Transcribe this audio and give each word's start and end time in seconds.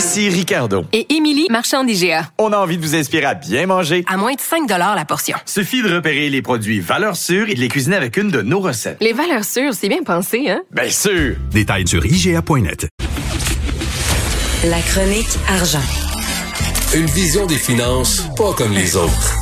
Ici 0.00 0.30
Ricardo. 0.30 0.86
et 0.94 1.14
Émilie, 1.14 1.46
marchand 1.50 1.84
d'IGA. 1.84 2.30
On 2.38 2.54
a 2.54 2.56
envie 2.56 2.78
de 2.78 2.82
vous 2.82 2.94
inspirer 2.94 3.26
à 3.26 3.34
bien 3.34 3.66
manger. 3.66 4.02
À 4.08 4.16
moins 4.16 4.32
de 4.32 4.40
5 4.40 4.66
la 4.66 5.04
portion. 5.04 5.36
Suffit 5.44 5.82
de 5.82 5.94
repérer 5.94 6.30
les 6.30 6.40
produits 6.40 6.80
valeurs 6.80 7.16
sûres 7.16 7.50
et 7.50 7.54
de 7.54 7.60
les 7.60 7.68
cuisiner 7.68 7.96
avec 7.96 8.16
une 8.16 8.30
de 8.30 8.40
nos 8.40 8.60
recettes. 8.60 8.96
Les 9.02 9.12
valeurs 9.12 9.44
sûres, 9.44 9.74
c'est 9.74 9.90
bien 9.90 10.02
pensé, 10.02 10.48
hein? 10.48 10.62
Bien 10.70 10.88
sûr! 10.88 11.36
Détails 11.50 11.86
sur 11.86 12.06
IGA.net. 12.06 12.88
La 14.64 14.80
chronique 14.80 15.38
argent. 15.50 15.84
Une 16.94 17.04
vision 17.04 17.44
des 17.44 17.58
finances 17.58 18.26
pas 18.38 18.54
comme 18.54 18.72
les 18.72 18.96
autres. 18.96 19.34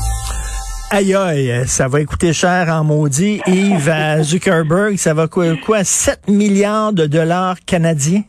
Aïe 0.90 1.14
aïe, 1.14 1.62
ça 1.68 1.86
va 1.86 2.04
coûter 2.04 2.32
cher 2.32 2.68
en 2.70 2.82
maudit. 2.82 3.40
Yves 3.46 3.90
à 3.90 4.24
Zuckerberg, 4.24 4.96
ça 4.96 5.14
va 5.14 5.28
quoi, 5.28 5.54
quoi 5.64 5.84
7 5.84 6.22
milliards 6.26 6.92
de 6.92 7.06
dollars 7.06 7.58
canadiens? 7.64 8.24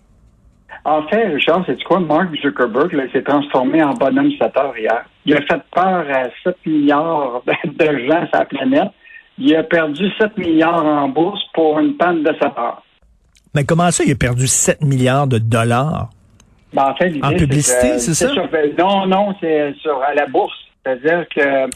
En 0.85 1.03
fait, 1.07 1.25
Richard, 1.27 1.63
c'est 1.65 1.81
quoi? 1.83 1.99
Mark 1.99 2.29
Zuckerberg 2.41 2.93
là, 2.93 3.03
s'est 3.11 3.21
transformé 3.23 3.83
en 3.83 3.93
bonhomme 3.93 4.31
7 4.39 4.57
heures 4.57 4.77
hier. 4.77 5.03
Il 5.25 5.35
a 5.35 5.41
fait 5.41 5.61
peur 5.73 6.05
à 6.09 6.23
7 6.43 6.55
milliards 6.65 7.41
de 7.65 7.85
gens 8.07 8.25
sur 8.27 8.39
la 8.39 8.45
planète. 8.45 8.89
Il 9.37 9.55
a 9.55 9.63
perdu 9.63 10.09
7 10.19 10.37
milliards 10.37 10.85
en 10.85 11.07
bourse 11.09 11.41
pour 11.53 11.79
une 11.79 11.95
panne 11.97 12.23
de 12.23 12.33
7 12.33 12.43
heures. 12.57 12.81
Mais 13.55 13.63
comment 13.65 13.89
ça, 13.91 14.03
il 14.05 14.11
a 14.11 14.15
perdu 14.15 14.47
7 14.47 14.81
milliards 14.83 15.27
de 15.27 15.37
dollars? 15.37 16.09
Ben, 16.73 16.83
en 16.83 16.95
fait, 16.95 17.11
En 17.23 17.29
c'est 17.29 17.35
publicité, 17.37 17.89
que- 17.93 17.97
c'est 17.99 18.13
ça? 18.13 18.29
sur- 18.29 18.47
non, 18.77 19.05
non, 19.07 19.33
c'est 19.41 19.73
sur 19.81 20.01
à 20.03 20.13
la 20.13 20.25
bourse. 20.27 20.53
C'est-à-dire 20.85 21.25
que 21.35 21.41
euh, 21.41 21.67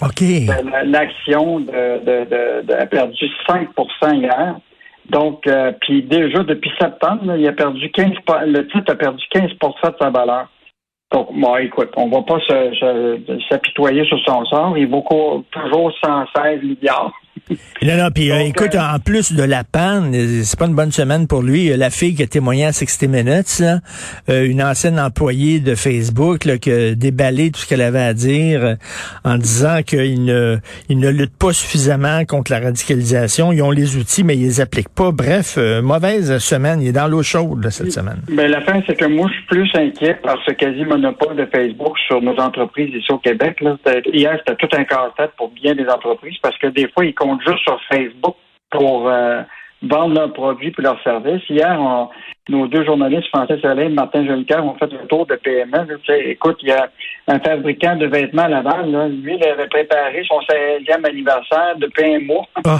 l'action 0.86 1.60
de, 1.60 1.66
de, 1.66 2.26
de- 2.26 2.68
de- 2.68 2.74
a 2.74 2.86
perdu 2.86 3.26
5% 3.48 4.14
hier. 4.16 4.56
Donc, 5.10 5.46
euh, 5.48 5.72
puis 5.82 6.04
déjà 6.04 6.44
depuis 6.44 6.72
septembre, 6.80 7.36
il 7.38 7.48
a 7.48 7.52
perdu 7.52 7.92
15 7.92 8.14
pa- 8.26 8.46
le 8.46 8.68
titre 8.68 8.92
a 8.92 8.96
perdu 8.96 9.24
15 9.32 9.52
de 9.52 9.96
sa 10.00 10.10
valeur. 10.10 10.48
Donc, 11.12 11.30
bon, 11.34 11.56
écoute, 11.58 11.92
on 11.96 12.08
va 12.10 12.22
pas 12.24 12.40
s'apitoyer 13.50 14.04
sur 14.06 14.20
son 14.26 14.46
sort. 14.46 14.78
Il 14.78 14.88
vaut 14.88 15.46
toujours 15.52 15.92
116 16.04 16.64
milliards. 16.64 17.14
Non, 17.82 17.98
non, 17.98 18.10
puis 18.14 18.32
euh, 18.32 18.40
écoute, 18.40 18.76
euh, 18.76 18.80
en 18.80 19.00
plus 19.00 19.34
de 19.34 19.44
la 19.44 19.64
panne, 19.64 20.14
euh, 20.16 20.42
c'est 20.44 20.58
pas 20.58 20.66
une 20.68 20.76
bonne 20.76 20.92
semaine 20.92 21.28
pour 21.28 21.42
lui. 21.42 21.72
Euh, 21.72 21.78
La 21.78 21.90
fille 21.90 22.16
qui 22.16 22.24
a 22.24 22.28
témoigné 22.28 22.66
à 22.66 22.72
60 22.72 23.10
Minutes, 23.10 23.60
là, 23.60 23.80
euh, 24.30 24.46
une 24.46 24.64
ancienne 24.64 25.00
employée 25.00 25.60
de 25.60 25.76
Facebook, 25.76 26.46
là, 26.46 26.58
qui 26.58 26.72
a 26.72 26.96
déballé 26.96 27.52
tout 27.52 27.60
ce 27.60 27.68
qu'elle 27.68 27.82
avait 27.82 28.02
à 28.02 28.14
dire 28.14 28.64
euh, 28.64 28.76
en 29.26 29.38
disant 29.38 29.82
qu'il 29.86 30.24
ne, 30.24 30.58
il 30.88 31.00
ne 31.00 31.10
lutte 31.10 31.36
pas 31.38 31.52
suffisamment 31.52 32.24
contre 32.26 32.52
la 32.52 32.60
radicalisation. 32.62 33.52
Ils 33.52 33.62
ont 33.62 33.72
les 33.72 33.98
outils, 33.98 34.24
mais 34.24 34.38
ils 34.38 34.44
les 34.44 34.62
appliquent 34.62 34.94
pas. 34.96 35.12
Bref, 35.12 35.56
euh, 35.58 35.82
mauvaise 35.82 36.38
semaine. 36.38 36.82
Il 36.82 36.88
est 36.88 36.94
dans 36.94 37.08
l'eau 37.08 37.24
chaude 37.24 37.64
là, 37.64 37.72
cette 37.72 37.92
semaine. 37.92 38.22
Mais 38.30 38.48
la 38.48 38.62
fin, 38.62 38.82
c'est 38.88 38.96
que 38.98 39.06
moi, 39.06 39.28
je 39.30 39.34
suis 39.34 39.46
plus 39.48 39.70
inquiet 39.76 40.16
par 40.24 40.38
ce 40.46 40.52
quasi-monopole 40.54 41.36
de 41.36 41.46
Facebook 41.54 41.98
sur 42.08 42.22
nos 42.22 42.38
entreprises 42.38 42.94
ici 42.96 43.12
au 43.12 43.18
Québec. 43.18 43.60
Là. 43.60 43.76
Hier, 44.14 44.40
c'était 44.40 44.56
tout 44.66 44.76
un 44.78 44.86
casse-tête 44.86 45.32
pour 45.38 45.50
bien 45.50 45.76
des 45.76 45.88
entreprises 45.88 46.38
parce 46.42 46.58
que 46.58 46.68
des 46.68 46.88
fois, 46.94 47.04
ils 47.06 47.14
juste 47.42 47.60
sur 47.64 47.80
Facebook 47.92 48.36
pour 48.72 49.08
euh, 49.10 49.42
vendre 49.82 50.16
leurs 50.16 50.34
produits 50.34 50.74
et 50.78 50.82
leurs 50.82 51.02
services. 51.04 51.48
Hier, 51.50 51.78
on- 51.80 52.10
nos 52.50 52.68
deux 52.68 52.84
journalistes, 52.84 53.28
Français 53.30 53.58
Soleil 53.62 53.86
et 53.86 53.90
Martin 53.90 54.26
Jolicoeur, 54.26 54.66
ont 54.66 54.74
fait 54.76 54.92
le 54.92 55.08
tour 55.08 55.26
de 55.26 55.36
PME. 55.36 55.88
écoute, 56.26 56.58
il 56.62 56.68
y 56.68 56.72
a 56.74 56.90
un 57.30 57.40
fabricant 57.40 57.96
de 57.96 58.06
vêtements 58.08 58.42
à 58.44 58.50
Laval. 58.50 58.92
Là. 58.92 59.08
Lui, 59.08 59.38
il 59.38 59.48
avait 59.48 59.68
préparé 59.68 60.26
son 60.28 60.42
16e 60.42 61.06
anniversaire 61.08 61.76
depuis 61.78 62.04
un 62.16 62.20
mois. 62.20 62.46
Oh, 62.66 62.72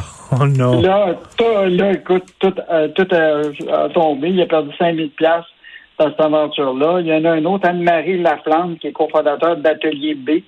oh 0.42 0.46
non. 0.48 0.82
Là, 0.82 1.16
tout, 1.38 1.46
là, 1.70 1.92
écoute, 1.94 2.26
tout, 2.40 2.54
euh, 2.70 2.90
tout 2.90 3.08
a, 3.12 3.84
a 3.86 3.90
tombé. 3.90 4.32
Il 4.32 4.42
a 4.42 4.46
perdu 4.48 4.72
5000 4.78 5.12
pièces 5.12 5.46
dans 5.98 6.10
cette 6.10 6.20
aventure-là. 6.20 7.00
Il 7.00 7.08
y 7.08 7.14
en 7.14 7.24
a 7.24 7.32
un 7.32 7.46
autre, 7.46 7.66
Anne-Marie 7.70 8.22
Laflamme, 8.22 8.78
qui 8.80 8.88
est 8.88 8.92
cofondateur 8.92 9.56
d'Atelier 9.56 10.16
B, 10.16 10.42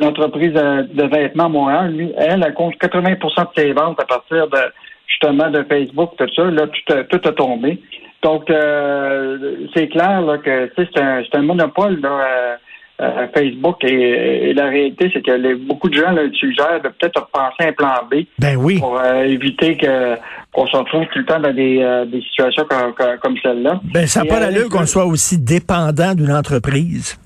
une 0.00 0.06
entreprise 0.06 0.52
euh, 0.56 0.82
de 0.92 1.02
vêtements 1.04 1.46
à 1.46 1.48
Montréal. 1.48 1.92
Lui, 1.92 2.12
elle, 2.16 2.42
elle 2.46 2.54
compte 2.54 2.74
80% 2.76 3.18
de 3.20 3.60
ses 3.62 3.72
ventes 3.72 4.00
à 4.00 4.04
partir 4.06 4.48
de 4.48 4.58
justement 5.06 5.50
de 5.50 5.64
Facebook, 5.68 6.10
tout 6.18 6.26
ça. 6.34 6.44
Là, 6.44 6.66
tout, 6.66 6.92
a- 6.94 7.04
tout 7.04 7.28
a 7.28 7.32
tombé. 7.32 7.80
Donc, 8.22 8.48
euh, 8.50 9.66
c'est 9.74 9.88
clair 9.88 10.20
là, 10.22 10.38
que 10.38 10.70
c'est 10.76 10.98
un, 11.00 11.22
un 11.32 11.42
monopole 11.42 12.00
là, 12.00 12.08
euh, 12.10 12.56
euh, 13.00 13.26
Facebook 13.34 13.82
et, 13.82 14.50
et 14.50 14.52
la 14.54 14.66
réalité, 14.66 15.10
c'est 15.14 15.22
que 15.24 15.30
les- 15.32 15.54
beaucoup 15.54 15.88
de 15.88 15.94
gens 15.94 16.10
là, 16.12 16.22
suggèrent 16.34 16.82
de 16.82 16.88
peut-être 16.88 17.26
penser 17.32 17.68
un 17.68 17.72
plan 17.72 17.94
B 18.10 18.24
Ben 18.38 18.56
oui. 18.56 18.78
pour 18.78 18.98
euh, 19.00 19.22
éviter 19.22 19.76
que 19.78 20.16
qu'on 20.52 20.66
se 20.66 20.76
retrouve 20.76 21.06
tout 21.12 21.20
le 21.20 21.24
temps 21.24 21.40
dans 21.40 21.52
des, 21.54 21.80
euh, 21.80 22.04
des 22.04 22.20
situations 22.22 22.64
comme, 22.68 22.92
comme- 23.22 23.36
celle-là. 23.42 23.80
Ben, 23.94 24.06
ça 24.06 24.20
n'a 24.22 24.26
pas 24.26 24.36
avec 24.36 24.50
d'allure 24.52 24.68
qu'on 24.68 24.84
soit 24.84 25.06
aussi 25.06 25.38
dépendant 25.38 26.14
d'une 26.14 26.32
entreprise. 26.32 27.18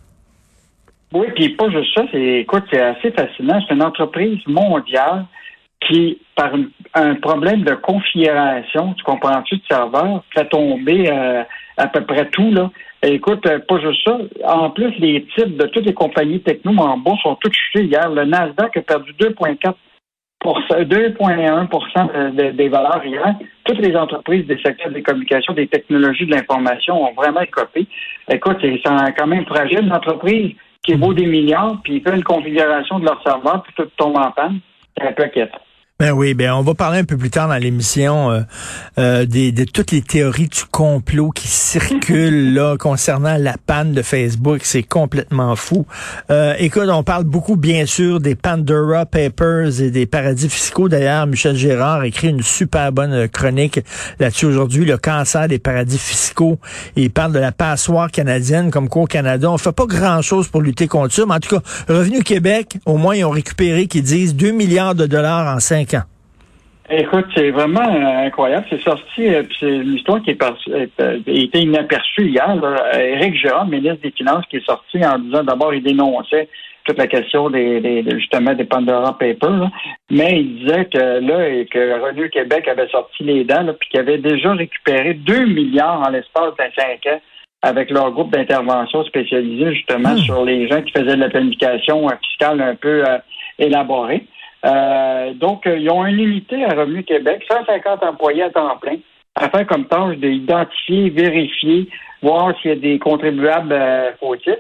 Oui, 1.15 1.29
puis 1.35 1.51
pas 1.51 1.71
juste 1.71 1.95
ça, 1.97 2.05
c'est 2.13 2.41
écoute, 2.41 2.65
c'est 2.73 2.81
assez 2.81 3.11
fascinant. 3.13 3.61
C'est 3.67 3.75
une 3.75 3.83
entreprise 3.85 4.41
mondiale 4.47 5.27
qui, 5.87 6.19
par 6.35 6.51
un 6.95 7.15
problème 7.17 7.63
de 7.63 7.75
configuration, 7.75 8.95
tu 8.95 9.05
comprends-tu, 9.05 9.57
de 9.57 9.63
serveur, 9.71 10.25
fait 10.35 10.49
tomber 10.49 11.11
euh, 11.11 11.45
à 11.77 11.87
peu 11.89 12.01
près 12.05 12.29
tout, 12.31 12.51
là. 12.51 12.71
Écoute, 13.03 13.47
euh, 13.47 13.59
pas 13.69 13.79
juste 13.81 14.03
ça. 14.05 14.19
En 14.47 14.71
plus, 14.71 14.91
les 14.99 15.25
titres 15.37 15.57
de 15.59 15.67
toutes 15.67 15.85
les 15.87 15.93
compagnies 15.95 16.41
techno 16.41 16.73
en 16.79 16.99
sont 17.23 17.37
toutes 17.37 17.55
chutés 17.55 17.85
hier. 17.85 18.09
Le 18.11 18.25
Nasdaq 18.25 18.77
a 18.79 18.83
perdu 18.83 19.13
2,4 19.13 19.75
2,1 20.43 22.07
de- 22.07 22.31
de- 22.37 22.51
des 22.53 22.69
valeurs 22.69 23.05
hier. 23.05 23.35
Toutes 23.65 23.79
les 23.79 23.97
entreprises 23.97 24.47
des 24.47 24.59
secteurs 24.59 24.91
des 24.93 25.03
communications, 25.03 25.55
des 25.55 25.67
technologies 25.69 26.27
de 26.27 26.33
l'information 26.35 27.03
ont 27.03 27.15
vraiment 27.15 27.41
écopé. 27.41 27.87
Écoute, 28.31 28.59
c'est 28.61 28.81
quand 28.85 29.27
même 29.27 29.47
fragile, 29.47 29.81
une 29.85 29.93
entreprise 29.93 30.55
qui 30.85 30.95
vaut 30.95 31.15
des 31.15 31.27
milliards, 31.27 31.79
puis 31.83 31.97
ils 31.97 32.03
fait 32.03 32.15
une 32.15 32.23
configuration 32.23 32.99
de 32.99 33.07
leur 33.07 33.23
serveur, 33.23 33.63
puis 33.63 33.73
tout 33.75 33.89
tombe 33.97 34.17
en 34.17 34.31
panne. 34.31 34.61
C'est 34.97 35.09
un 35.09 35.13
peu 35.13 35.25
inquiétant. 35.25 35.59
Ben 36.01 36.11
oui, 36.11 36.35
ben 36.35 36.51
on 36.51 36.63
va 36.63 36.75
parler 36.75 36.99
un 36.99 37.05
peu 37.05 37.17
plus 37.17 37.31
tard 37.31 37.47
dans 37.47 37.55
l'émission 37.55 38.29
euh, 38.33 38.41
euh, 38.99 39.27
des, 39.27 39.53
de 39.53 39.63
toutes 39.63 39.93
les 39.93 40.03
théories 40.03 40.49
du 40.49 40.65
complot 40.69 41.31
qui 41.31 41.47
circulent 41.47 42.53
là 42.53 42.77
concernant 42.77 43.37
la 43.39 43.55
panne 43.65 43.93
de 43.93 44.03
Facebook. 44.03 44.63
C'est 44.65 44.83
complètement 44.83 45.55
fou. 45.55 45.87
Euh, 46.33 46.55
écoute, 46.59 46.89
on 46.91 47.05
parle 47.05 47.23
beaucoup 47.23 47.55
bien 47.55 47.87
sûr 47.87 48.19
des 48.19 48.35
Pandora 48.35 49.07
Papers 49.07 49.81
et 49.81 49.93
des 49.93 50.05
paradis 50.05 50.49
fiscaux. 50.49 50.89
D'ailleurs, 50.89 51.29
Michel 51.29 51.55
Gérard 51.55 52.01
a 52.01 52.09
écrit 52.09 52.31
une 52.31 52.43
super 52.43 52.91
bonne 52.91 53.29
chronique 53.29 53.79
là-dessus 54.19 54.47
aujourd'hui, 54.47 54.85
le 54.85 54.99
cancer 54.99 55.47
des 55.47 55.61
paradis 55.61 55.99
fiscaux. 55.99 56.59
Il 56.97 57.13
parle 57.13 57.31
de 57.31 57.39
la 57.39 57.53
passoire 57.53 58.11
canadienne 58.11 58.73
comme 58.73 58.89
quoi 58.89 59.03
au 59.03 59.07
Canada, 59.07 59.49
on 59.49 59.59
fait 59.59 59.71
pas 59.71 59.87
grand-chose 59.87 60.49
pour 60.49 60.61
lutter 60.61 60.89
contre 60.89 61.15
ça. 61.15 61.25
Mais 61.25 61.35
en 61.35 61.41
tout 61.41 61.55
cas, 61.57 61.63
Revenu 61.89 62.25
Québec, 62.25 62.79
au 62.85 62.97
moins, 62.97 63.15
ils 63.15 63.25
ont 63.25 63.31
récupéré, 63.31 63.87
qu'ils 63.87 64.03
disent, 64.03 64.35
2 64.35 64.51
milliards 64.51 64.97
de 64.97 65.07
dollars 65.07 65.55
en 65.55 65.61
5 65.61 65.84
ans. 65.95 66.05
Écoute, 66.91 67.27
c'est 67.35 67.51
vraiment 67.51 67.81
euh, 67.81 68.27
incroyable. 68.27 68.67
C'est 68.69 68.83
sorti, 68.83 69.27
euh, 69.27 69.43
puis 69.43 69.57
c'est 69.59 69.75
une 69.75 69.95
histoire 69.95 70.21
qui 70.23 70.31
est 70.31 70.35
par- 70.35 70.59
euh, 70.69 70.87
a 70.99 71.13
été 71.27 71.61
inaperçue 71.61 72.29
hier. 72.29 72.57
Là. 72.57 72.99
Éric 72.99 73.37
Girard, 73.37 73.67
ministre 73.67 74.03
des 74.03 74.11
Finances, 74.11 74.45
qui 74.51 74.57
est 74.57 74.67
sorti 74.67 75.05
en 75.05 75.19
disant 75.19 75.45
d'abord 75.45 75.73
il 75.73 75.83
dénonçait 75.83 76.49
toute 76.85 76.99
la 76.99 77.07
question 77.07 77.49
des, 77.49 78.05
justement 78.19 78.53
des 78.53 78.65
Pandora 78.67 79.17
Papers, 79.19 79.57
là. 79.57 79.71
mais 80.11 80.41
il 80.43 80.59
disait 80.59 80.85
que 80.85 80.99
là, 80.99 81.49
et 81.49 81.65
que 81.65 82.05
Revenu 82.05 82.29
Québec 82.29 82.69
avait 82.69 82.89
sorti 82.89 83.23
les 83.23 83.45
dents, 83.45 83.63
là, 83.63 83.73
puis 83.73 83.89
qu'il 83.89 84.01
avait 84.01 84.19
déjà 84.19 84.53
récupéré 84.53 85.15
2 85.15 85.47
milliards 85.47 86.03
en 86.07 86.11
l'espace 86.11 86.53
de 86.53 86.65
5 86.77 87.07
ans 87.15 87.21
avec 87.63 87.91
leur 87.91 88.11
groupe 88.11 88.31
d'intervention 88.31 89.03
spécialisé 89.05 89.75
justement 89.75 90.15
sur 90.19 90.45
les 90.45 90.69
gens 90.69 90.83
qui 90.83 90.93
faisaient 90.93 91.17
de 91.17 91.21
la 91.21 91.31
planification 91.31 92.07
euh, 92.07 92.13
fiscale 92.23 92.61
un 92.61 92.75
peu 92.75 93.09
euh, 93.09 93.17
élaborée. 93.59 94.27
Euh, 94.65 95.35
donc, 95.35 95.67
euh, 95.67 95.79
ils 95.79 95.91
ont 95.91 96.07
une 96.07 96.21
unité 96.21 96.65
à 96.65 96.71
Revenu 96.71 97.05
Québec, 97.05 97.45
150 97.51 98.03
employés 98.03 98.45
à 98.45 98.51
temps 98.51 98.77
plein, 98.79 98.97
faire 99.39 99.67
comme 99.67 99.87
tâche 99.87 100.17
d'identifier, 100.17 101.11
vérifier, 101.11 101.89
voir 102.23 102.55
s'il 102.61 102.71
y 102.71 102.73
a 102.73 102.77
des 102.77 102.99
contribuables 102.99 103.73
euh, 103.73 104.13
fautifs. 104.19 104.55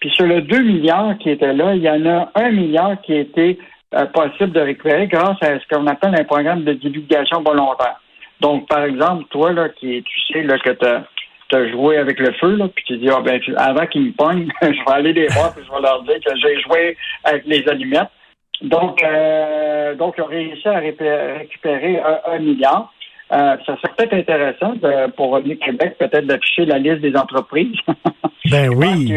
Puis 0.00 0.10
sur 0.10 0.26
le 0.26 0.42
2 0.42 0.62
milliards 0.62 1.18
qui 1.18 1.30
étaient 1.30 1.52
là, 1.52 1.74
il 1.74 1.82
y 1.82 1.90
en 1.90 2.06
a 2.06 2.30
1 2.36 2.50
milliard 2.50 3.00
qui 3.02 3.14
était 3.14 3.58
euh, 3.94 4.06
possible 4.06 4.52
de 4.52 4.60
récupérer 4.60 5.08
grâce 5.08 5.42
à 5.42 5.58
ce 5.58 5.66
qu'on 5.68 5.86
appelle 5.88 6.14
un 6.14 6.24
programme 6.24 6.62
de 6.62 6.74
divulgation 6.74 7.42
volontaire. 7.42 8.00
Donc, 8.40 8.68
par 8.68 8.84
exemple, 8.84 9.24
toi, 9.30 9.52
là, 9.52 9.68
qui 9.70 10.04
tu 10.04 10.32
sais 10.32 10.42
là, 10.42 10.56
que 10.58 10.70
tu 10.70 11.56
as 11.56 11.70
joué 11.70 11.96
avec 11.96 12.20
le 12.20 12.32
feu, 12.34 12.54
là, 12.54 12.68
puis 12.68 12.84
tu 12.86 12.96
dis, 12.98 13.08
ah, 13.10 13.20
ben, 13.20 13.40
avant 13.56 13.86
qu'ils 13.86 14.02
me 14.02 14.12
pognent, 14.12 14.46
je 14.62 14.68
vais 14.68 14.92
aller 14.92 15.12
les 15.12 15.26
voir, 15.28 15.52
puis 15.52 15.64
je 15.66 15.74
vais 15.74 15.82
leur 15.82 16.02
dire 16.04 16.20
que 16.24 16.36
j'ai 16.36 16.60
joué 16.60 16.96
avec 17.24 17.44
les 17.46 17.66
allumettes. 17.68 18.10
Donc, 18.62 19.02
euh, 19.02 19.94
donc, 19.94 20.14
ils 20.18 20.22
ont 20.22 20.26
réussi 20.26 20.66
à 20.68 20.78
récupérer 20.78 22.00
un, 22.26 22.38
milliard. 22.38 22.92
Euh, 23.32 23.56
ça 23.64 23.76
serait 23.76 23.92
peut-être 23.96 24.14
intéressant 24.14 24.74
de, 24.74 25.10
pour 25.12 25.30
Revenu 25.30 25.56
Québec, 25.58 25.96
peut-être 25.98 26.26
d'afficher 26.26 26.64
la 26.64 26.78
liste 26.78 27.00
des 27.00 27.14
entreprises. 27.16 27.76
ben 28.50 28.70
oui. 28.74 29.12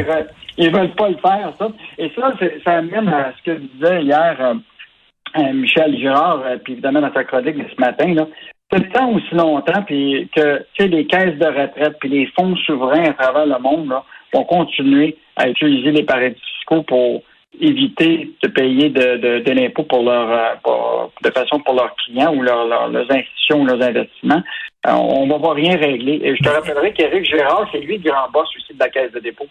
ils, 0.57 0.71
veulent 0.71 0.93
pas 0.95 1.09
le 1.09 1.17
faire, 1.17 1.53
ça. 1.57 1.69
Et 1.97 2.11
ça, 2.15 2.33
ça 2.63 2.71
amène 2.73 3.07
à 3.07 3.33
ce 3.37 3.51
que 3.51 3.57
disait 3.57 4.03
hier 4.03 4.37
euh, 4.39 5.53
Michel 5.53 5.97
Girard, 5.97 6.43
puis 6.63 6.73
évidemment 6.73 7.01
dans 7.01 7.13
sa 7.13 7.23
chronique 7.23 7.57
de 7.57 7.65
ce 7.73 7.81
matin, 7.81 8.13
là, 8.13 8.27
c'est 8.71 8.79
le 8.79 8.89
temps 8.91 9.11
aussi 9.11 9.33
longtemps, 9.33 9.83
puis 9.83 10.29
que 10.35 10.59
tu 10.73 10.83
sais, 10.83 10.87
les 10.87 11.05
caisses 11.05 11.37
de 11.37 11.45
retraite, 11.45 11.97
puis 11.99 12.09
les 12.09 12.27
fonds 12.37 12.55
souverains 12.57 13.03
à 13.03 13.13
travers 13.13 13.45
le 13.45 13.59
monde 13.59 13.89
là, 13.89 14.03
vont 14.33 14.43
continuer 14.43 15.17
à 15.35 15.49
utiliser 15.49 15.91
les 15.91 16.03
paradis 16.03 16.39
fiscaux 16.57 16.83
pour 16.83 17.23
éviter 17.59 18.31
de 18.41 18.47
payer 18.47 18.89
de, 18.89 19.17
de, 19.17 19.39
de 19.39 19.51
l'impôt 19.51 19.83
pour 19.83 20.03
leur 20.03 20.29
euh, 20.31 21.07
de 21.23 21.31
façon 21.31 21.59
pour 21.59 21.73
leurs 21.73 21.95
clients 21.95 22.33
ou 22.33 22.41
leurs 22.41 23.11
institutions 23.11 23.61
ou 23.61 23.65
leurs 23.65 23.81
investissements. 23.81 24.41
Euh, 24.87 24.93
on 24.93 25.27
ne 25.27 25.39
va 25.39 25.53
rien 25.53 25.77
régler. 25.77 26.19
Et 26.23 26.35
je 26.35 26.41
te 26.41 26.49
rappellerai 26.49 26.91
qu'Éric 26.97 27.29
Gérard, 27.29 27.67
c'est 27.71 27.79
lui 27.79 27.99
le 27.99 28.09
grand 28.09 28.31
boss 28.33 28.47
aussi 28.57 28.73
de 28.73 28.79
la 28.79 28.89
Caisse 28.89 29.11
de 29.11 29.19
dépôt. 29.19 29.45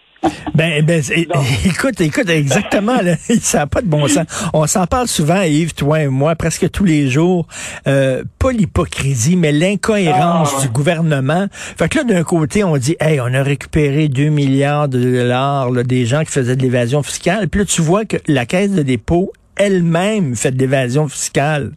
ben, 0.53 0.83
ben 0.83 1.01
écoute, 1.65 2.01
écoute, 2.01 2.29
exactement, 2.29 2.97
ça 3.41 3.59
n'a 3.59 3.67
pas 3.67 3.81
de 3.81 3.87
bon 3.87 4.07
sens. 4.09 4.25
On 4.53 4.67
s'en 4.67 4.87
parle 4.87 5.07
souvent, 5.07 5.41
Yves, 5.41 5.73
toi 5.73 6.01
et 6.01 6.07
moi, 6.09 6.35
presque 6.35 6.69
tous 6.71 6.83
les 6.83 7.07
jours. 7.07 7.47
Euh, 7.87 8.23
pas 8.39 8.51
l'hypocrisie, 8.51 9.37
mais 9.37 9.53
l'incohérence 9.53 10.53
ah, 10.57 10.61
du 10.63 10.67
gouvernement. 10.67 11.47
Fait 11.51 11.87
que 11.87 11.99
là, 11.99 12.03
d'un 12.03 12.23
côté, 12.23 12.65
on 12.65 12.75
dit, 12.75 12.97
hey, 12.99 13.21
on 13.21 13.33
a 13.33 13.41
récupéré 13.41 14.09
2 14.09 14.25
milliards 14.25 14.89
de 14.89 14.99
dollars 14.99 15.71
des 15.85 16.05
gens 16.05 16.25
qui 16.25 16.31
faisaient 16.31 16.57
de 16.57 16.61
l'évasion 16.61 17.03
fiscale. 17.03 17.47
Puis 17.47 17.61
là, 17.61 17.65
tu 17.65 17.81
vois 17.81 18.03
que 18.03 18.17
la 18.27 18.45
Caisse 18.45 18.71
de 18.71 18.81
dépôt 18.81 19.31
elle-même 19.55 20.35
fait 20.35 20.51
de 20.51 20.59
l'évasion 20.59 21.07
fiscale. 21.07 21.71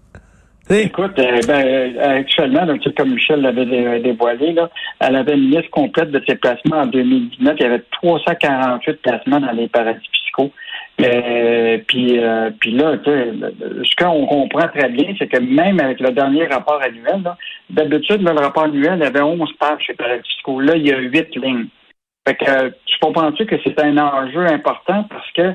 Écoute, 0.70 1.18
euh, 1.18 1.40
ben, 1.46 1.66
euh, 1.66 2.20
actuellement, 2.20 2.66
comme 2.96 3.14
Michel 3.14 3.42
l'avait 3.42 4.00
dévoilé, 4.00 4.52
là, 4.52 4.70
elle 4.98 5.16
avait 5.16 5.34
une 5.34 5.50
liste 5.50 5.68
complète 5.68 6.10
de 6.10 6.22
ses 6.26 6.36
placements 6.36 6.78
en 6.78 6.86
2019. 6.86 7.56
Il 7.58 7.62
y 7.62 7.66
avait 7.66 7.82
348 7.90 9.02
placements 9.02 9.40
dans 9.40 9.52
les 9.52 9.68
paradis 9.68 10.08
fiscaux. 10.10 10.50
Euh, 11.02 11.78
puis, 11.86 12.18
euh, 12.18 12.50
puis 12.58 12.70
là, 12.70 12.96
ce 13.04 13.96
qu'on 13.96 14.26
comprend 14.26 14.68
très 14.68 14.88
bien, 14.88 15.14
c'est 15.18 15.26
que 15.26 15.38
même 15.38 15.80
avec 15.80 16.00
le 16.00 16.12
dernier 16.12 16.46
rapport 16.46 16.80
annuel, 16.80 17.22
d'habitude, 17.68 18.22
le 18.22 18.30
rapport 18.30 18.64
annuel 18.64 19.02
avait 19.02 19.20
11 19.20 19.52
pages 19.58 19.82
chez 19.86 19.94
paradis 19.94 20.26
fiscaux. 20.36 20.60
Là, 20.60 20.76
il 20.76 20.86
y 20.86 20.92
a 20.92 20.98
8 20.98 21.36
lignes. 21.36 21.66
Fait 22.26 22.36
que 22.36 22.68
tu 22.86 22.98
comprends-tu 23.02 23.44
que 23.44 23.56
c'est 23.64 23.78
un 23.80 23.98
enjeu 23.98 24.46
important 24.46 25.04
parce 25.10 25.30
que 25.32 25.52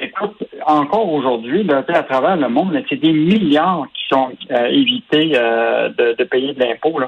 Écoute, 0.00 0.44
encore 0.66 1.12
aujourd'hui, 1.12 1.66
à 1.70 2.02
travers 2.02 2.36
le 2.36 2.48
monde, 2.48 2.80
c'est 2.88 2.96
des 3.00 3.12
milliards 3.12 3.86
qui 3.94 4.02
sont 4.08 4.30
euh, 4.50 4.66
évités 4.66 5.32
euh, 5.34 5.88
de, 5.90 6.24
payer 6.24 6.54
de 6.54 6.60
l'impôt. 6.60 7.00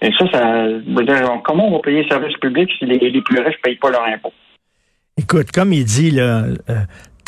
Et 0.00 0.10
ça, 0.12 0.24
ça 0.32 0.66
veut 0.66 1.04
dire, 1.04 1.40
comment 1.44 1.68
on 1.68 1.72
va 1.72 1.78
payer 1.80 2.02
les 2.02 2.08
services 2.08 2.36
publics 2.38 2.70
si 2.78 2.86
les, 2.86 2.98
les 2.98 3.22
plus 3.22 3.40
riches 3.40 3.56
ne 3.56 3.62
payent 3.62 3.78
pas 3.78 3.90
leur 3.90 4.04
impôt? 4.04 4.32
Écoute, 5.18 5.50
comme 5.52 5.72
il 5.72 5.84
dit, 5.84 6.12
là, 6.12 6.44
euh, 6.70 6.74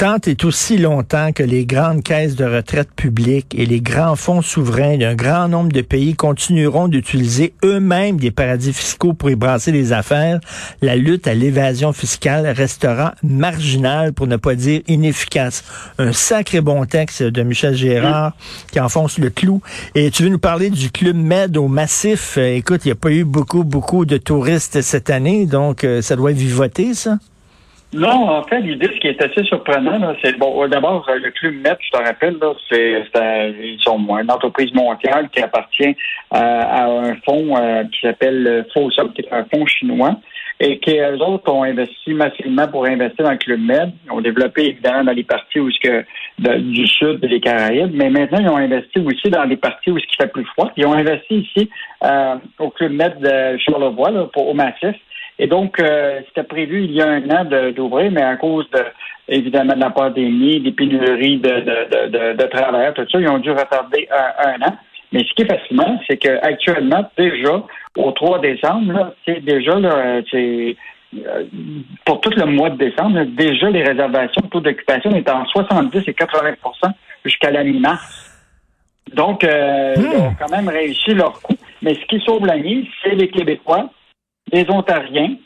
tant 0.00 0.16
et 0.26 0.46
aussi 0.46 0.78
longtemps 0.78 1.30
que 1.34 1.42
les 1.42 1.66
grandes 1.66 2.02
caisses 2.02 2.34
de 2.34 2.46
retraite 2.46 2.88
publiques 2.96 3.54
et 3.54 3.66
les 3.66 3.82
grands 3.82 4.16
fonds 4.16 4.40
souverains 4.40 4.96
d'un 4.96 5.14
grand 5.14 5.46
nombre 5.46 5.72
de 5.72 5.82
pays 5.82 6.14
continueront 6.14 6.88
d'utiliser 6.88 7.52
eux-mêmes 7.62 8.16
des 8.16 8.30
paradis 8.30 8.72
fiscaux 8.72 9.12
pour 9.12 9.28
y 9.28 9.34
brasser 9.34 9.72
les 9.72 9.92
affaires, 9.92 10.40
la 10.80 10.96
lutte 10.96 11.26
à 11.26 11.34
l'évasion 11.34 11.92
fiscale 11.92 12.46
restera 12.46 13.14
marginale, 13.22 14.14
pour 14.14 14.26
ne 14.26 14.36
pas 14.36 14.54
dire 14.54 14.80
inefficace. 14.88 15.64
Un 15.98 16.14
sacré 16.14 16.62
bon 16.62 16.86
texte 16.86 17.22
de 17.22 17.42
Michel 17.42 17.74
Gérard 17.74 18.32
qui 18.72 18.80
enfonce 18.80 19.18
le 19.18 19.28
clou. 19.28 19.60
Et 19.94 20.10
tu 20.10 20.22
veux 20.22 20.30
nous 20.30 20.38
parler 20.38 20.70
du 20.70 20.90
Club 20.90 21.16
Med 21.16 21.58
au 21.58 21.68
Massif? 21.68 22.38
Écoute, 22.38 22.86
il 22.86 22.88
n'y 22.88 22.92
a 22.92 22.94
pas 22.94 23.12
eu 23.12 23.24
beaucoup, 23.24 23.64
beaucoup 23.64 24.06
de 24.06 24.16
touristes 24.16 24.80
cette 24.80 25.10
année, 25.10 25.44
donc 25.44 25.84
euh, 25.84 26.00
ça 26.00 26.16
doit 26.16 26.32
vivoter, 26.32 26.94
ça? 26.94 27.18
Non, 27.92 28.28
en 28.28 28.42
fait, 28.44 28.60
l'idée, 28.60 28.86
ce 28.86 29.00
qui 29.00 29.08
est 29.08 29.20
assez 29.20 29.42
surprenant, 29.44 30.14
c'est 30.22 30.38
bon. 30.38 30.68
D'abord, 30.68 31.04
le 31.12 31.30
club 31.32 31.54
Met, 31.54 31.76
je 31.80 31.90
te 31.90 31.96
rappelle, 31.96 32.36
c'est 32.70 33.02
ils 33.62 33.80
sont 33.80 33.98
une 34.16 34.30
entreprise 34.30 34.72
mondiale 34.72 35.28
qui 35.30 35.40
appartient 35.40 35.96
euh, 36.32 36.36
à 36.36 36.84
un 36.84 37.16
fonds 37.24 37.56
euh, 37.56 37.82
qui 37.84 38.00
s'appelle 38.02 38.64
FOSUP, 38.72 39.14
qui 39.14 39.22
est 39.22 39.32
un 39.32 39.44
fonds 39.52 39.66
chinois, 39.66 40.14
et 40.60 40.78
qui 40.78 40.98
eux 40.98 41.20
autres 41.20 41.52
ont 41.52 41.64
investi 41.64 42.14
massivement 42.14 42.68
pour 42.68 42.86
investir 42.86 43.24
dans 43.24 43.32
le 43.32 43.38
club 43.38 43.60
Med. 43.60 43.92
Ils 44.06 44.12
ont 44.12 44.20
développé 44.20 44.66
évidemment 44.66 45.04
dans 45.04 45.12
les 45.12 45.24
parties 45.24 45.58
où 45.58 45.68
ce 45.72 45.80
que 45.80 46.58
du 46.58 46.86
sud 46.86 47.18
des 47.20 47.40
Caraïbes, 47.40 47.92
mais 47.92 48.08
maintenant 48.08 48.38
ils 48.40 48.48
ont 48.48 48.56
investi 48.56 49.00
aussi 49.00 49.30
dans 49.30 49.44
les 49.44 49.56
parties 49.56 49.90
où 49.90 49.98
ce 49.98 50.06
qui 50.06 50.16
fait 50.16 50.30
plus 50.30 50.44
froid. 50.44 50.70
Ils 50.76 50.86
ont 50.86 50.92
investi 50.92 51.38
ici 51.38 51.68
euh, 52.04 52.36
au 52.60 52.70
club 52.70 52.92
Med 52.92 53.18
de 53.18 53.58
Charlevoix, 53.58 54.12
là, 54.12 54.28
pour, 54.32 54.48
au 54.48 54.54
Massif. 54.54 54.94
Et 55.42 55.46
donc, 55.46 55.80
euh, 55.80 56.20
c'était 56.28 56.46
prévu 56.46 56.84
il 56.84 56.92
y 56.92 57.00
a 57.00 57.08
un 57.08 57.30
an 57.30 57.72
d'ouvrir, 57.74 58.10
mais 58.12 58.22
à 58.22 58.36
cause 58.36 58.68
de 58.72 58.84
évidemment 59.26 59.74
de 59.74 59.80
la 59.80 59.88
pandémie, 59.88 60.60
des 60.60 60.72
pénuries 60.72 61.38
de, 61.38 61.48
de, 61.48 62.08
de, 62.08 62.36
de, 62.36 62.46
travailleurs, 62.48 62.92
tout 62.92 63.06
ça, 63.10 63.18
ils 63.18 63.28
ont 63.28 63.38
dû 63.38 63.50
retarder 63.50 64.06
un, 64.10 64.60
an. 64.68 64.76
Mais 65.12 65.20
ce 65.20 65.32
qui 65.32 65.42
est 65.42 65.46
fascinant, 65.46 65.98
c'est 66.06 66.18
qu'actuellement, 66.18 67.08
déjà, 67.16 67.62
au 67.96 68.10
3 68.10 68.40
décembre, 68.40 69.14
c'est 69.24 69.42
déjà 69.42 69.78
là, 69.78 70.20
c'est 70.30 70.76
euh, 71.16 71.44
pour 72.04 72.20
tout 72.20 72.30
le 72.36 72.44
mois 72.44 72.68
de 72.68 72.76
décembre, 72.76 73.24
déjà 73.24 73.70
les 73.70 73.82
réservations, 73.82 74.42
le 74.44 74.50
taux 74.50 74.60
d'occupation 74.60 75.10
est 75.12 75.30
en 75.30 75.46
70 75.46 76.02
et 76.06 76.12
80% 76.12 76.54
jusqu'à 77.24 77.50
la 77.50 77.64
mi-mars. 77.64 78.26
Donc, 79.14 79.42
euh, 79.42 79.94
ils 79.96 80.06
ont 80.06 80.30
hmm. 80.30 80.36
quand 80.38 80.50
même 80.50 80.68
réussi 80.68 81.14
leur 81.14 81.40
coup. 81.40 81.56
Mais 81.80 81.94
ce 81.94 82.04
qui 82.06 82.20
sauve 82.20 82.44
la 82.44 82.58
mise, 82.58 82.84
c'est 83.02 83.14
les 83.14 83.28
Québécois 83.28 83.88
les 84.52 84.70
Ontariens, 84.70 85.36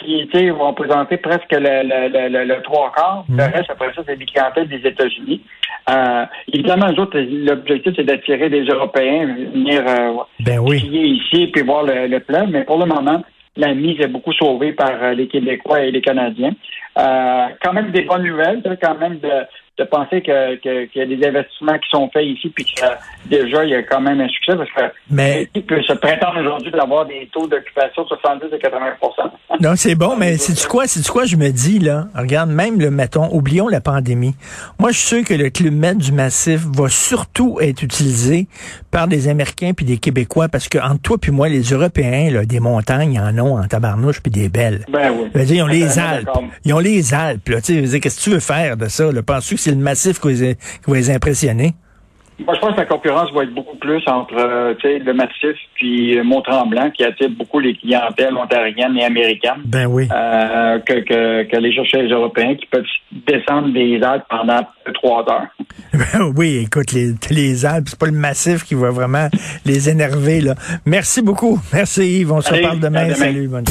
qui 0.00 0.50
vont 0.50 0.72
présenter 0.74 1.16
presque 1.18 1.52
le, 1.52 1.82
le, 1.82 2.44
le, 2.44 2.62
trois 2.62 2.92
quarts. 2.92 3.24
Le 3.28 3.34
mhm. 3.34 3.52
reste, 3.52 3.70
après 3.70 3.92
ça, 3.94 4.02
c'est 4.06 4.16
des 4.16 4.24
clientèles 4.24 4.68
des 4.68 4.86
États-Unis. 4.86 5.42
Euh, 5.90 6.24
évidemment, 6.52 6.86
l'objectif, 6.88 7.92
c'est 7.96 8.04
d'attirer 8.04 8.48
des 8.48 8.64
Européens, 8.64 9.26
venir 9.26 9.82
euh, 9.86 10.22
ben 10.40 10.58
oui. 10.58 10.78
ici 10.78 11.48
puis 11.48 11.62
voir 11.62 11.84
le, 11.84 12.18
plan. 12.20 12.46
Mais 12.48 12.64
pour 12.64 12.78
le 12.78 12.86
moment, 12.86 13.22
la 13.56 13.74
mise 13.74 14.00
est 14.00 14.08
beaucoup 14.08 14.32
sauvée 14.32 14.72
par 14.72 15.02
euh, 15.02 15.12
les 15.12 15.28
Québécois 15.28 15.82
et 15.82 15.90
les 15.90 16.00
Canadiens. 16.00 16.54
Euh, 16.98 17.46
quand 17.62 17.72
même 17.72 17.90
des 17.90 18.02
bonnes 18.02 18.24
nouvelles, 18.24 18.62
quand 18.82 18.98
même 18.98 19.18
de, 19.18 19.30
de 19.80 19.84
penser 19.86 20.20
que, 20.20 20.56
qu'il 20.56 20.90
y 20.94 21.00
a 21.00 21.06
des 21.06 21.26
investissements 21.26 21.78
qui 21.78 21.88
sont 21.88 22.10
faits 22.12 22.26
ici, 22.26 22.50
puis 22.50 22.64
que 22.64 22.84
déjà, 23.26 23.64
il 23.64 23.70
y 23.70 23.74
a 23.74 23.82
quand 23.82 24.00
même 24.00 24.20
un 24.20 24.28
succès, 24.28 24.54
parce 24.54 24.70
que 24.70 24.94
mais, 25.10 25.48
peut 25.66 25.82
se 25.82 25.94
prétendre 25.94 26.38
aujourd'hui 26.40 26.70
d'avoir 26.70 27.06
des 27.06 27.28
taux 27.32 27.46
d'occupation 27.46 28.02
de 28.02 28.08
70 28.08 28.44
à 28.52 28.56
80% 28.56 29.30
Non, 29.60 29.72
c'est 29.76 29.94
bon, 29.94 30.16
mais 30.16 30.36
c'est 30.36 30.52
du 30.52 30.66
quoi, 30.66 30.86
c'est 30.86 31.00
du 31.02 31.10
quoi 31.10 31.24
je 31.24 31.36
me 31.36 31.48
dis, 31.50 31.78
là? 31.78 32.04
Regarde, 32.14 32.50
même 32.50 32.78
le, 32.78 32.90
mettons, 32.90 33.28
oublions 33.32 33.68
la 33.68 33.80
pandémie. 33.80 34.34
Moi, 34.78 34.90
je 34.90 34.98
suis 34.98 35.08
sûr 35.08 35.24
que 35.24 35.34
le 35.34 35.48
climat 35.50 35.94
du 35.94 36.12
massif 36.12 36.60
va 36.76 36.88
surtout 36.88 37.58
être 37.60 37.82
utilisé 37.82 38.46
par 38.90 39.08
des 39.08 39.28
Américains 39.28 39.72
puis 39.74 39.86
des 39.86 39.98
Québécois, 39.98 40.48
parce 40.48 40.68
que 40.68 40.78
entre 40.78 41.00
toi 41.00 41.18
puis 41.18 41.30
moi, 41.30 41.48
les 41.48 41.62
Européens, 41.62 42.30
là, 42.30 42.44
des 42.44 42.60
montagnes, 42.60 43.18
en 43.18 43.38
ont 43.38 43.58
en 43.58 43.66
tabarnouche 43.66 44.20
puis 44.20 44.30
des 44.30 44.48
belles. 44.48 44.84
Ben 44.92 45.10
oui. 45.10 45.46
ils 45.48 45.62
ont 45.62 45.66
les 45.66 45.98
Alpes. 45.98 46.28
Ils 46.64 46.74
ont 46.74 46.78
les 46.78 47.14
Alpes, 47.14 47.48
là. 47.48 47.60
Tu 47.62 47.86
sais, 47.86 48.00
qu'est-ce 48.00 48.18
que 48.18 48.24
tu 48.24 48.30
veux 48.30 48.40
faire 48.40 48.76
de 48.76 48.86
ça, 48.86 49.10
là? 49.10 49.22
Penses-tu 49.22 49.54
que 49.54 49.60
c'est 49.60 49.69
le 49.72 49.78
massif 49.78 50.20
qui 50.20 50.54
va 50.86 50.96
les 50.96 51.10
impressionner? 51.10 51.74
Moi, 52.46 52.54
je 52.54 52.60
pense 52.60 52.72
que 52.72 52.80
la 52.80 52.86
concurrence 52.86 53.32
va 53.32 53.42
être 53.42 53.54
beaucoup 53.54 53.76
plus 53.76 54.02
entre 54.06 54.34
euh, 54.34 54.74
le 54.82 55.12
massif 55.12 55.56
puis 55.74 56.18
euh, 56.18 56.24
Mont-Tremblant, 56.24 56.90
qui 56.90 57.04
attire 57.04 57.28
beaucoup 57.30 57.58
les 57.58 57.74
clientèles 57.74 58.34
ontariennes 58.34 58.96
et 58.96 59.04
américaines. 59.04 59.62
Ben 59.66 59.86
oui. 59.86 60.08
Euh, 60.10 60.78
que, 60.80 61.00
que, 61.00 61.42
que, 61.44 61.56
les 61.56 61.74
chercheurs 61.74 62.10
européens 62.10 62.54
qui 62.54 62.66
peuvent 62.66 62.84
descendre 63.12 63.72
des 63.72 64.00
Alpes 64.02 64.24
pendant 64.28 64.60
trois 64.94 65.24
heures. 65.30 65.48
Ben 65.92 66.32
oui, 66.36 66.64
écoute, 66.64 66.92
les, 66.92 67.12
les 67.30 67.66
Alpes, 67.66 67.88
c'est 67.88 67.98
pas 67.98 68.06
le 68.06 68.12
massif 68.12 68.64
qui 68.64 68.74
va 68.74 68.90
vraiment 68.90 69.28
les 69.66 69.90
énerver. 69.90 70.40
Là. 70.40 70.54
Merci 70.86 71.22
beaucoup. 71.22 71.58
Merci 71.72 72.20
Yves. 72.20 72.32
On 72.32 72.40
se 72.40 72.54
reparle 72.54 72.80
demain. 72.80 73.12
Salut, 73.14 73.48
bonne 73.48 73.66
journée. 73.66 73.68